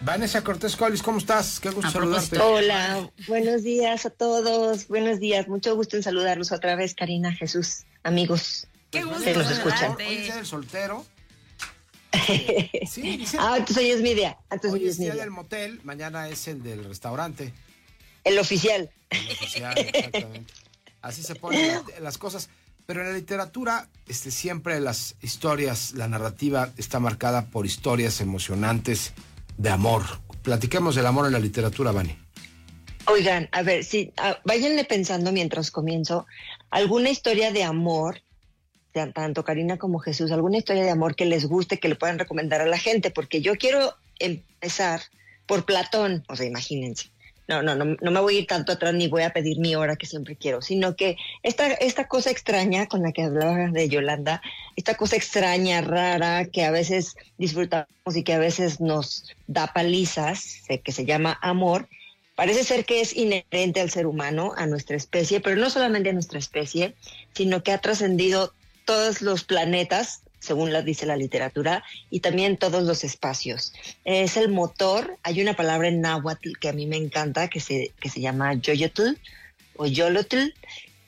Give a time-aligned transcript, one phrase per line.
[0.00, 1.58] Vanessa Cortés Collis, ¿cómo estás?
[1.58, 2.38] Qué gusto saludarte.
[2.38, 7.84] Hola, buenos días a todos, buenos días, mucho gusto en saludarlos otra vez, Karina, Jesús,
[8.02, 8.66] amigos.
[8.90, 9.96] Qué gusto que nos escuchan.
[9.96, 11.04] Hoy es el soltero.
[12.88, 13.36] Sí, dice.
[13.38, 14.38] Ah, entonces hoy es mi día.
[14.50, 15.22] Entonces hoy hoy es mi día día.
[15.22, 17.52] del motel, mañana es el del restaurante.
[18.24, 18.90] El oficial.
[19.10, 20.52] el oficial, exactamente.
[21.02, 22.48] Así se ponen las- las cosas.
[22.86, 29.12] Pero en la literatura, este, siempre las historias, la narrativa está marcada por historias emocionantes
[29.58, 30.02] de amor.
[30.42, 32.16] Platiquemos del amor en la literatura, Vani.
[33.08, 34.12] Oigan, a ver, sí,
[34.44, 36.26] váyanle pensando mientras comienzo
[36.70, 38.20] alguna historia de amor,
[38.92, 42.18] tan- tanto Karina como Jesús, alguna historia de amor que les guste, que le puedan
[42.18, 45.02] recomendar a la gente, porque yo quiero empezar
[45.46, 47.10] por Platón, o sea, imagínense.
[47.48, 49.76] No, no, no, no me voy a ir tanto atrás ni voy a pedir mi
[49.76, 53.88] hora que siempre quiero, sino que esta, esta cosa extraña con la que hablaba de
[53.88, 54.42] Yolanda,
[54.74, 60.62] esta cosa extraña, rara, que a veces disfrutamos y que a veces nos da palizas,
[60.82, 61.88] que se llama amor,
[62.36, 66.12] Parece ser que es inherente al ser humano, a nuestra especie, pero no solamente a
[66.12, 66.94] nuestra especie,
[67.32, 68.52] sino que ha trascendido
[68.84, 73.72] todos los planetas, según lo dice la literatura, y también todos los espacios.
[74.04, 77.92] Es el motor, hay una palabra en náhuatl que a mí me encanta, que se,
[78.00, 79.18] que se llama yoyotl
[79.76, 80.52] o yolotl,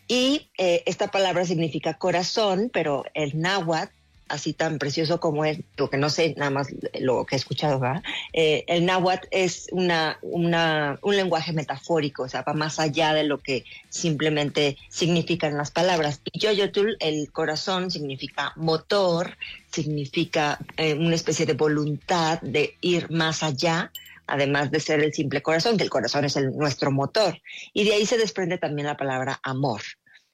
[0.09, 3.93] y eh, esta palabra significa corazón, pero el náhuatl,
[4.29, 6.69] así tan precioso como es, lo que no sé, nada más
[7.01, 8.03] lo que he escuchado, ¿verdad?
[8.33, 13.39] Eh, el náhuatl es una, un lenguaje metafórico, o sea, va más allá de lo
[13.39, 16.21] que simplemente significan las palabras.
[16.25, 19.37] Y yoyotl, el corazón, significa motor,
[19.73, 23.93] significa eh, una especie de voluntad de ir más allá,
[24.27, 27.41] además de ser el simple corazón, que el corazón es el, nuestro motor.
[27.73, 29.83] Y de ahí se desprende también la palabra amor.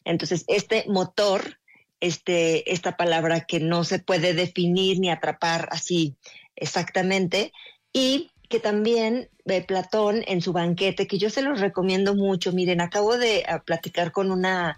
[0.05, 1.58] Entonces, este motor,
[2.00, 6.14] este, esta palabra que no se puede definir ni atrapar así
[6.56, 7.53] exactamente,
[7.92, 12.81] y que también eh, Platón en su banquete, que yo se los recomiendo mucho, miren,
[12.81, 14.77] acabo de ah, platicar con una,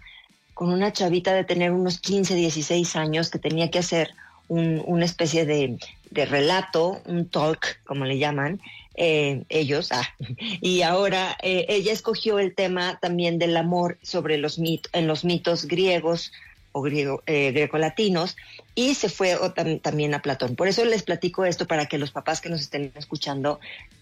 [0.53, 4.09] con una chavita de tener unos 15, 16 años que tenía que hacer
[4.47, 5.77] un- una especie de,
[6.11, 8.61] de relato, un talk, como le llaman,
[8.95, 10.07] eh, ellos, ah,
[10.61, 15.23] y ahora eh, ella escogió el tema también del amor sobre los mit en los
[15.25, 16.31] mitos griegos
[16.77, 18.37] o griego, eh, grecolatinos
[18.75, 19.37] y se fue
[19.81, 20.55] también a Platón.
[20.55, 23.59] Por eso les platico esto para que los papás que nos estén escuchando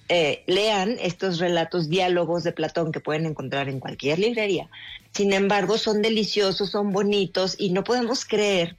[0.10, 4.70] eh, lean estos relatos, diálogos de Platón que pueden encontrar en cualquier librería.
[5.14, 8.76] Sin embargo, son deliciosos, son bonitos y no podemos creer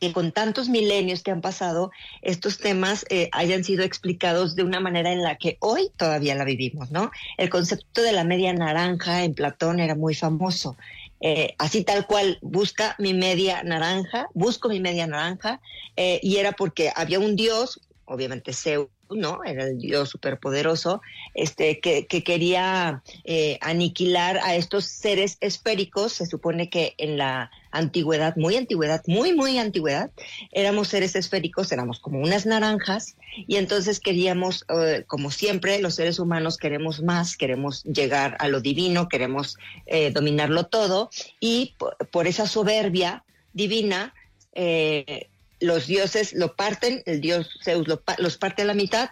[0.00, 1.90] que con tantos milenios que han pasado,
[2.22, 6.44] estos temas eh, hayan sido explicados de una manera en la que hoy todavía la
[6.44, 7.10] vivimos, ¿no?
[7.38, 10.76] El concepto de la media naranja en Platón era muy famoso.
[11.20, 15.60] Eh, así tal cual, busca mi media naranja, busco mi media naranja,
[15.96, 19.40] eh, y era porque había un dios, obviamente Zeus, ¿no?
[19.44, 21.00] Era el dios superpoderoso,
[21.34, 26.14] este, que, que quería eh, aniquilar a estos seres esféricos.
[26.14, 30.10] Se supone que en la antigüedad, muy antigüedad, muy, muy antigüedad,
[30.50, 36.18] éramos seres esféricos, éramos como unas naranjas, y entonces queríamos, eh, como siempre, los seres
[36.18, 42.26] humanos queremos más, queremos llegar a lo divino, queremos eh, dominarlo todo, y por, por
[42.26, 44.14] esa soberbia divina,
[44.52, 45.28] eh,
[45.60, 47.86] los dioses lo parten, el dios Zeus
[48.18, 49.10] los parte a la mitad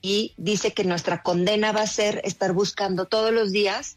[0.00, 3.96] y dice que nuestra condena va a ser estar buscando todos los días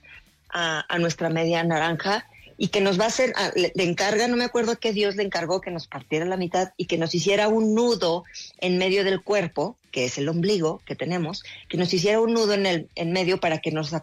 [0.50, 2.25] a, a nuestra media naranja
[2.57, 5.16] y que nos va a hacer, a- le, le encarga, no me acuerdo qué Dios
[5.16, 8.24] le encargó que nos partiera la mitad y que nos hiciera un nudo
[8.59, 12.53] en medio del cuerpo, que es el ombligo que tenemos, que nos hiciera un nudo
[12.53, 13.94] en el en medio para que nos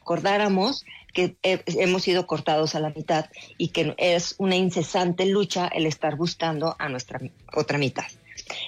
[0.00, 3.26] acordáramos que eh, hemos sido cortados a la mitad
[3.58, 7.20] y que es una incesante lucha el estar buscando a nuestra
[7.54, 8.04] otra mitad.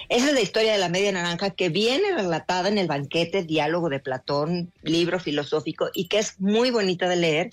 [0.09, 3.89] Esa es la historia de la media naranja que viene relatada en el banquete, diálogo
[3.89, 7.49] de Platón, libro filosófico y que es muy bonita de leer,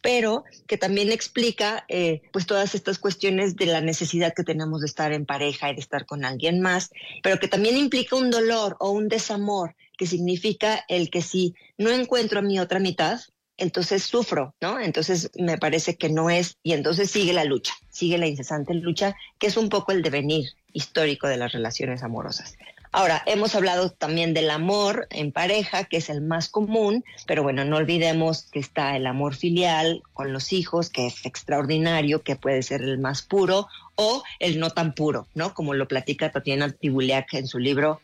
[0.00, 4.86] pero que también explica eh, pues todas estas cuestiones de la necesidad que tenemos de
[4.86, 6.90] estar en pareja y de estar con alguien más,
[7.22, 11.90] pero que también implica un dolor o un desamor, que significa el que si no
[11.90, 13.20] encuentro a mi otra mitad,
[13.56, 14.80] entonces sufro, ¿no?
[14.80, 19.16] Entonces me parece que no es, y entonces sigue la lucha, sigue la incesante lucha,
[19.38, 22.56] que es un poco el devenir histórico de las relaciones amorosas.
[22.92, 27.64] Ahora, hemos hablado también del amor en pareja, que es el más común, pero bueno,
[27.64, 32.62] no olvidemos que está el amor filial con los hijos, que es extraordinario, que puede
[32.62, 35.52] ser el más puro, o el no tan puro, ¿no?
[35.52, 38.00] Como lo platica Tatiana Tibuliak en su libro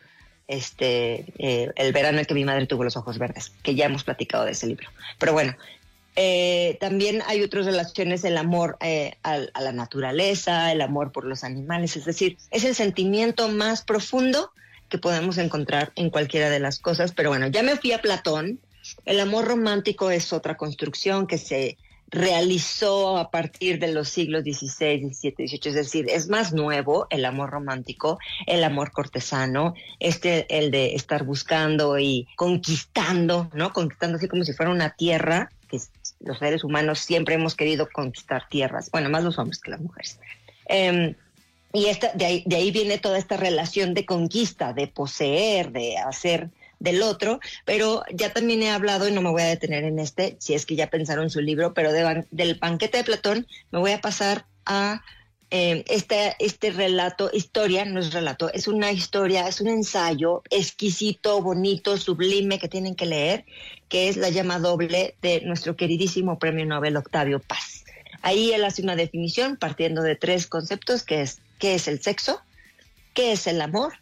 [0.53, 4.05] este, eh, El verano en que mi madre tuvo los ojos verdes, que ya hemos
[4.05, 4.89] platicado de ese libro.
[5.19, 5.57] Pero bueno,
[6.15, 11.25] eh, también hay otras relaciones, el amor eh, a, a, la naturaleza, el amor por
[11.25, 14.53] los animales, es decir, es el sentimiento más profundo
[14.91, 17.13] que podemos encontrar en cualquiera de las cosas.
[17.13, 18.61] Pero bueno, ya me fui a Platón.
[19.07, 21.79] El amor romántico es otra construcción que se
[22.12, 27.25] realizó a partir de los siglos XVI, XVII, XVIII, es decir, es más nuevo el
[27.25, 33.73] amor romántico, el amor cortesano, este, el de estar buscando y conquistando, ¿no?
[33.73, 35.81] Conquistando así como si fuera una tierra, que
[36.20, 40.20] los seres humanos siempre hemos querido conquistar tierras, bueno, más los hombres que las mujeres.
[40.67, 41.15] Em,
[41.73, 46.50] y esta, ahí, de ahí viene toda esta relación de conquista, de poseer, de hacer
[46.82, 50.37] del otro, pero ya también he hablado, y no me voy a detener en este,
[50.40, 54.00] si es que ya pensaron su libro, pero del banquete de Platón me voy a
[54.00, 55.02] pasar a
[55.52, 61.99] este, este relato, historia, no es relato, es una historia, es un ensayo exquisito, bonito,
[61.99, 63.44] sublime que tienen que leer,
[63.88, 67.84] que es la llama doble de nuestro queridísimo premio Nobel Octavio Paz.
[68.23, 72.40] Ahí él hace una definición partiendo de tres conceptos, que es qué es el sexo,
[73.12, 73.93] qué es el amor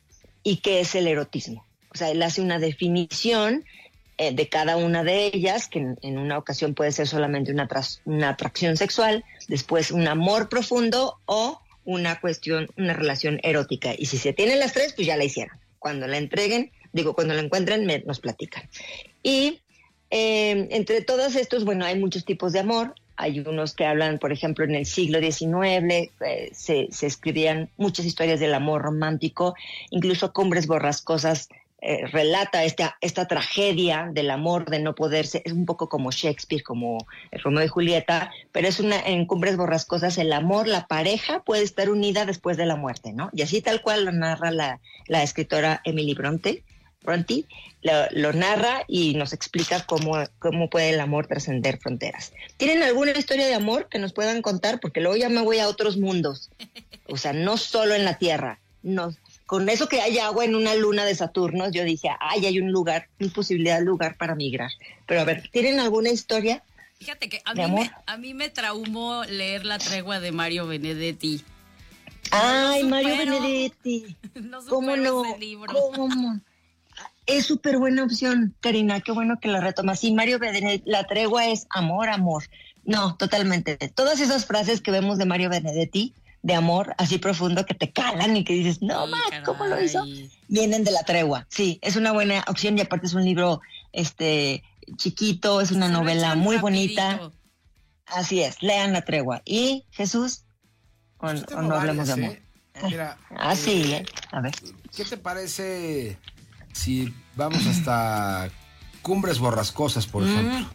[0.44, 1.66] y qué es el erotismo.
[1.92, 3.64] O sea, él hace una definición
[4.19, 7.69] eh, de cada una de ellas, que en, una ocasión puede ser solamente una,
[8.04, 13.94] una atracción sexual, después un amor profundo o una cuestión, una relación erótica.
[13.96, 15.58] Y si se tienen las tres, pues ya la hicieron.
[15.78, 18.69] Cuando la entreguen, digo, cuando la encuentren, nos platican.
[19.22, 19.62] Y
[20.10, 22.94] eh, entre todos estos, bueno, hay muchos tipos de amor.
[23.16, 28.40] Hay unos que hablan, por ejemplo, en el siglo XIX eh, se, escribían muchas historias
[28.40, 29.54] del amor romántico,
[29.90, 31.48] incluso cumbres borrascosas
[31.82, 36.62] eh, relata esta, esta tragedia del amor, de no poderse, es un poco como Shakespeare,
[36.62, 41.62] como Romeo y Julieta, pero es una, en Cumbres Borrascosas, el amor, la pareja puede
[41.62, 43.30] estar unida después de la muerte, ¿no?
[43.32, 46.62] Y así tal cual lo narra la, la escritora Emily Bronte,
[47.02, 47.46] Bronte
[47.82, 52.32] lo, narra y nos explica cómo, cómo puede el amor trascender fronteras.
[52.56, 54.80] ¿Tienen alguna historia de amor que nos puedan contar?
[54.80, 56.50] Porque luego ya me voy a otros mundos.
[57.08, 58.60] O sea, no solo en la Tierra.
[58.82, 59.14] No,
[59.50, 62.70] con eso que hay agua en una luna de Saturno, yo dije, ay, hay un
[62.70, 64.70] lugar, una posibilidad de lugar para migrar.
[65.06, 66.62] Pero a ver, ¿tienen alguna historia?
[67.00, 71.43] Fíjate que a, mí me, a mí me traumó leer La tregua de Mario Benedetti.
[72.31, 74.17] Ay, Mario Benedetti.
[74.69, 75.25] ¿Cómo no?
[75.97, 76.41] ¿Cómo?
[77.26, 79.00] Es súper buena opción, Karina.
[79.00, 79.99] Qué bueno que la retomas.
[79.99, 82.44] Sí, Mario Benedetti, la tregua es amor, amor.
[82.85, 83.76] No, totalmente.
[83.97, 88.37] Todas esas frases que vemos de Mario Benedetti de amor así profundo que te calan
[88.37, 90.04] y que dices, no más, ¿cómo lo hizo?
[90.48, 91.46] Vienen de la tregua.
[91.50, 93.60] Sí, es una buena opción y aparte es un libro
[93.92, 94.62] este
[94.96, 97.31] chiquito, es una novela muy bonita.
[98.06, 99.42] Así es, lean la tregua.
[99.44, 100.44] ¿Y Jesús?
[101.19, 102.31] O, no hablemos de amor.
[102.31, 102.42] ¿eh?
[102.84, 104.06] Mira, ah, sí, ¿eh?
[104.32, 104.54] a ver.
[104.96, 106.19] ¿Qué te parece
[106.72, 108.48] si vamos hasta
[109.02, 110.28] Cumbres Borrascosas, por mm.
[110.28, 110.75] ejemplo?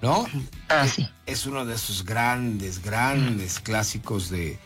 [0.00, 0.26] ¿No?
[0.68, 1.08] Ah, sí.
[1.26, 4.58] Es uno de esos grandes, grandes clásicos de,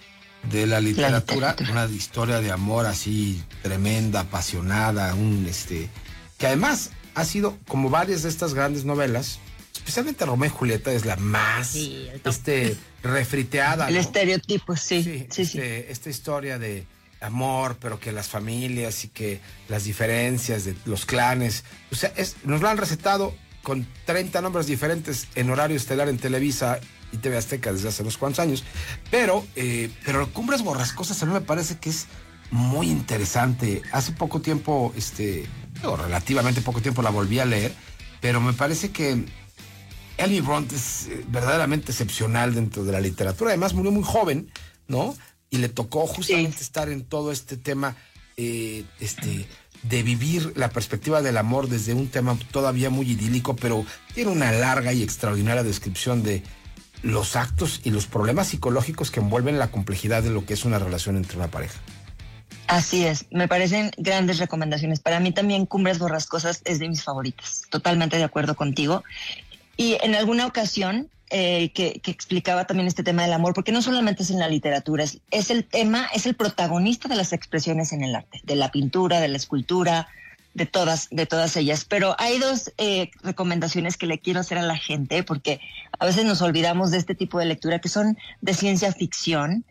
[0.45, 5.89] de la literatura, una historia de amor así tremenda, apasionada, un este
[6.39, 9.39] que además ha sido como varias de estas grandes novelas,
[9.75, 13.89] especialmente Romeo y Julieta es la más este refriteada.
[13.89, 15.03] El estereotipo, sí.
[15.03, 16.87] Sí, sí, este, esta historia de
[17.21, 22.37] amor, pero que las familias y que las diferencias de los clanes, o sea, es,
[22.45, 26.79] nos lo han recetado con 30 nombres diferentes en horario estelar en Televisa
[27.13, 28.65] y TV Azteca desde hace unos cuantos años.
[29.11, 32.07] Pero, eh, pero Cumbres Borrascosas a mí me parece que es
[32.51, 33.83] muy interesante.
[33.93, 35.47] Hace poco tiempo, este,
[35.85, 37.75] o relativamente poco tiempo la volví a leer,
[38.21, 39.25] pero me parece que
[40.17, 43.51] Ellie Bront es eh, verdaderamente excepcional dentro de la literatura.
[43.51, 44.51] Además, murió muy joven,
[44.89, 45.17] ¿no?
[45.51, 47.97] Y le tocó justamente estar en todo este tema,
[48.37, 49.47] eh, este
[49.83, 53.85] de vivir la perspectiva del amor desde un tema todavía muy idílico, pero
[54.15, 56.43] tiene una larga y extraordinaria descripción de
[57.07, 60.79] los actos y los problemas psicológicos que envuelven la complejidad de lo que es una
[60.79, 61.79] relación entre una pareja.
[62.67, 64.99] Así es, me parecen grandes recomendaciones.
[64.99, 69.05] Para mí también Cumbres Borrascosas es de mis favoritas, totalmente de acuerdo contigo.
[69.77, 74.25] Y en alguna ocasión eh, que, explicaba también este tema del amor, porque no solamente
[74.25, 78.03] es en la literatura, es, es el tema, es el protagonista de las expresiones en
[78.03, 80.09] el arte, de la pintura, de la escultura,
[80.57, 81.85] de todas, de todas ellas.
[81.85, 85.61] Pero hay dos eh, recomendaciones que le quiero hacer a la gente, porque
[85.99, 89.67] a veces nos olvidamos de este tipo de lectura que son de ciencia ficción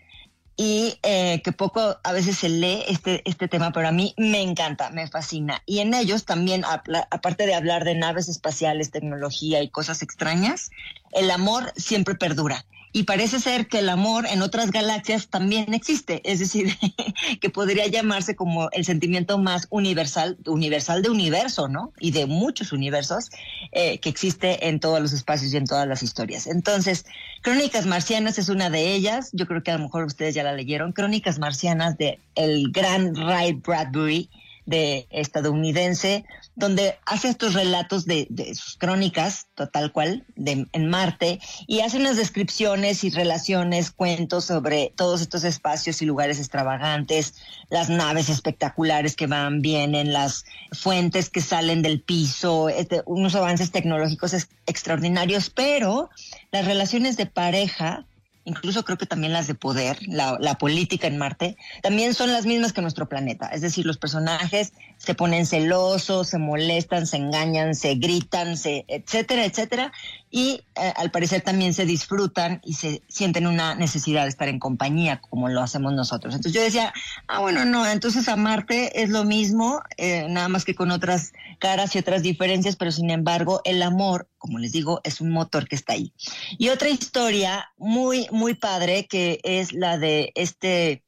[0.56, 4.42] y eh, que poco a veces se lee este, este tema, pero a mí me
[4.42, 5.62] encanta, me fascina.
[5.66, 6.64] Y en ellos también,
[7.10, 10.70] aparte de hablar de naves espaciales, tecnología y cosas extrañas,
[11.14, 12.64] el amor siempre perdura
[12.96, 16.78] y parece ser que el amor en otras galaxias también existe, es decir,
[17.42, 21.92] que podría llamarse como el sentimiento más universal, universal de universo, ¿no?
[22.00, 23.32] Y de muchos universos
[23.74, 26.48] eh, que existe en todos los espacios y en todas las historias.
[26.48, 27.06] Entonces,
[27.42, 30.54] Crónicas Marcianas es una de ellas, yo creo que a lo mejor ustedes ya la
[30.54, 34.30] leyeron, Crónicas Marcianas de el gran Ray Bradbury
[34.66, 41.82] de estadounidense, donde hace estos relatos de, sus crónicas, total cual, de, en Marte, y
[41.82, 47.36] hace unas descripciones y relaciones, cuentos sobre todos estos espacios y lugares extravagantes,
[47.70, 53.72] las naves espectaculares que van, vienen, las fuentes que salen del piso, este, unos avances
[53.72, 54.34] tecnológicos
[54.66, 56.10] extraordinarios, pero
[56.52, 58.06] las relaciones de pareja
[58.46, 62.72] incluso creo que también las de poder, la, política en Marte, también son las mismas
[62.72, 63.48] que nuestro planeta.
[63.48, 69.46] Es decir, los personajes se ponen celosos, se molestan, se engañan, se gritan, se, etcétera,
[69.46, 69.92] etcétera.
[70.36, 74.60] Y eh, al parecer también se disfrutan y se sienten una necesidad de estar en
[74.60, 76.36] compañía, como lo hacemos nosotros.
[76.36, 76.94] Entonces yo decía,
[77.30, 81.32] ah, bueno, no, entonces a Marte es lo mismo, eh, nada más que con otras
[81.58, 85.70] caras y otras diferencias, pero sin embargo el amor, como les digo, es un motor
[85.70, 86.12] que está ahí.
[86.58, 91.06] Y otra historia muy, muy padre que es la de este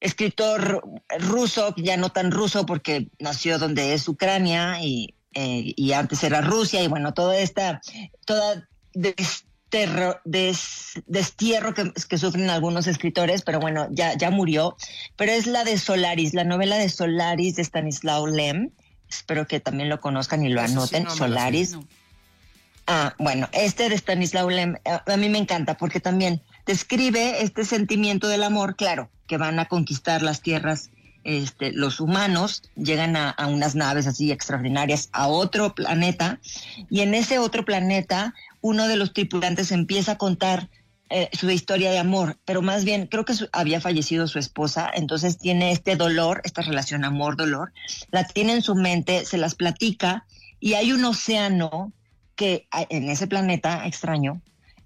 [0.00, 0.82] escritor
[1.18, 6.40] ruso, ya no tan ruso porque nació donde es Ucrania y, eh, y antes era
[6.40, 7.80] Rusia y bueno, toda esta,
[8.24, 10.20] toda destierro
[11.74, 14.76] que, que, sufren algunos escritores, pero bueno, ya, ya murió,
[15.16, 18.70] pero es la de Solaris, la novela de Solaris de Stanislaw Lem,
[19.08, 21.76] espero que también lo conozcan y lo anoten, Solaris.
[22.86, 28.26] Ah, bueno, este de Stanislaw Lem a mí me encanta porque también describe este sentimiento
[28.26, 30.90] del amor, claro, que van a conquistar las tierras
[31.24, 36.40] este, los humanos llegan a, unas naves así extraordinarias a otro planeta
[36.88, 40.68] y en ese otro planeta uno de los tripulantes empieza a contar
[41.10, 45.38] eh, su historia de amor, pero más bien creo que había fallecido su esposa, entonces
[45.38, 47.72] tiene este dolor, esta relación amor-dolor,
[48.12, 50.24] la tiene en su mente, se las platica
[50.60, 51.92] y hay un océano
[52.36, 54.40] que en ese planeta extraño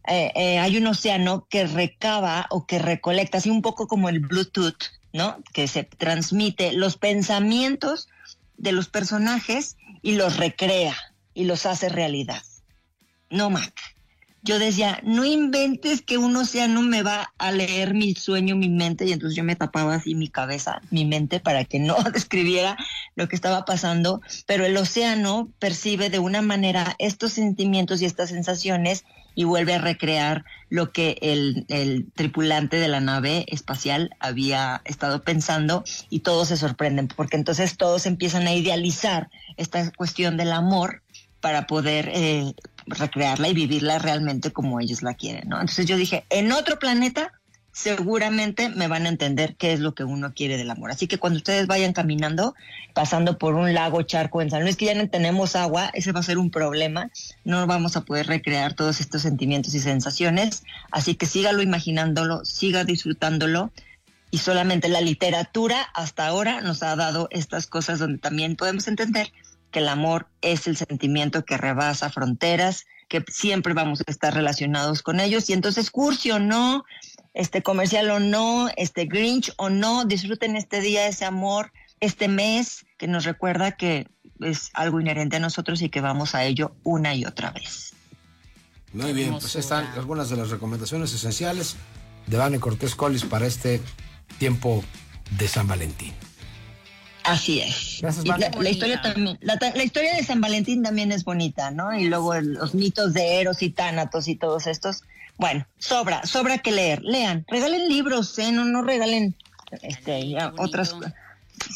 [0.07, 4.21] eh, eh, hay un océano que recaba o que recolecta, así un poco como el
[4.21, 4.83] Bluetooth,
[5.15, 5.39] ¿no?
[5.53, 8.09] Que se transmite los pensamientos
[8.59, 10.95] de los personajes y los recrea
[11.33, 12.43] y los hace realidad.
[13.31, 13.73] No, Mac.
[14.43, 19.07] Yo decía, no inventes que un océano me va a leer mi sueño, mi mente,
[19.07, 22.77] y entonces yo me tapaba así mi cabeza, mi mente, para que no describiera
[23.15, 28.31] lo que estaba pasando, pero el océano percibe de una manera estos sentimientos y estas
[28.31, 29.05] sensaciones
[29.35, 35.85] y vuelve a recrear lo que el, tripulante de la nave espacial había estado pensando
[36.11, 41.03] y todos se sorprenden porque entonces todos empiezan a idealizar esta cuestión del amor
[41.41, 42.55] para poder eh,
[42.87, 45.61] recrearla y vivirla realmente como ellos la quieren, ¿no?
[45.61, 47.33] Entonces yo dije, en otro planeta
[47.75, 50.93] seguramente me van a entender qué es lo que uno quiere del amor.
[50.93, 52.55] Así que cuando ustedes vayan caminando,
[52.95, 56.21] pasando por un lago, charco en San Luis, que ya no tenemos agua, ese va
[56.21, 57.11] a ser un problema.
[57.43, 60.63] No vamos a poder recrear todos estos sentimientos y sensaciones.
[60.93, 63.73] Así que sígalo imaginándolo, siga disfrutándolo.
[64.31, 69.33] Y solamente la literatura hasta ahora nos ha dado estas cosas donde también podemos entender
[69.73, 75.03] que el amor es el sentimiento que rebasa fronteras, que siempre vamos a estar relacionados
[75.03, 75.51] con ellos.
[75.51, 76.85] Y entonces, Cursi o no,
[77.35, 82.87] este comercial o no, este Grinch o no, disfruten este día, ese amor, este mes
[82.97, 84.07] que nos recuerda que
[84.41, 87.93] es algo inherente a nosotros y que vamos a ello una y otra vez.
[88.93, 91.77] Muy bien, pues están algunas de las recomendaciones esenciales
[92.29, 93.81] de Vane Cortés Collis para este
[94.39, 94.85] tiempo
[95.37, 96.13] de San Valentín.
[97.25, 98.03] Así es.
[98.03, 101.99] la, historia también, la, historia de San Valentín también es bonita, ¿no?
[101.99, 105.03] Y luego los mitos de Eros y Tánatos y todos estos.
[105.37, 107.03] Bueno, sobra, sobra que leer.
[107.03, 108.53] Lean, regalen libros, ¿eh?
[108.53, 109.37] No, no regalen
[109.83, 110.95] este, otras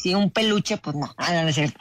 [0.01, 1.13] Si un peluche, pues no.
[1.17, 1.79] Ah, no, es cierto.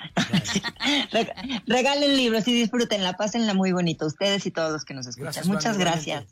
[1.66, 5.46] regalen libros y disfrútenla, pásenla muy bonito, ustedes y todos los que nos escuchan.
[5.46, 6.24] Muchas gracias.